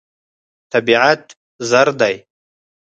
طبیعت 0.71 1.23
زر 1.69 1.87
دی. 1.99 2.15